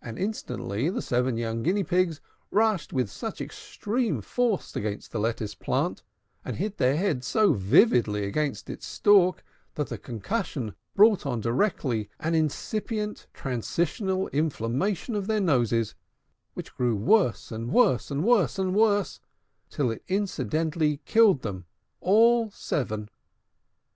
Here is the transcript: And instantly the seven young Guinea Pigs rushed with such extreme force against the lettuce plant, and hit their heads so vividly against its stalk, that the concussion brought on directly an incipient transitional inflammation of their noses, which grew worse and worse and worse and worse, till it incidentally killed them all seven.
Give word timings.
And 0.00 0.18
instantly 0.18 0.88
the 0.88 1.02
seven 1.02 1.36
young 1.36 1.62
Guinea 1.62 1.84
Pigs 1.84 2.22
rushed 2.50 2.94
with 2.94 3.10
such 3.10 3.42
extreme 3.42 4.22
force 4.22 4.74
against 4.74 5.12
the 5.12 5.20
lettuce 5.20 5.54
plant, 5.54 6.02
and 6.46 6.56
hit 6.56 6.78
their 6.78 6.96
heads 6.96 7.26
so 7.26 7.52
vividly 7.52 8.24
against 8.24 8.70
its 8.70 8.86
stalk, 8.86 9.44
that 9.74 9.88
the 9.88 9.98
concussion 9.98 10.74
brought 10.94 11.26
on 11.26 11.42
directly 11.42 12.08
an 12.20 12.34
incipient 12.34 13.26
transitional 13.34 14.28
inflammation 14.28 15.14
of 15.14 15.26
their 15.26 15.40
noses, 15.42 15.94
which 16.54 16.74
grew 16.74 16.96
worse 16.96 17.52
and 17.52 17.70
worse 17.70 18.10
and 18.10 18.24
worse 18.24 18.58
and 18.58 18.74
worse, 18.74 19.20
till 19.68 19.90
it 19.90 20.02
incidentally 20.08 21.02
killed 21.04 21.42
them 21.42 21.66
all 22.00 22.50
seven. 22.50 23.10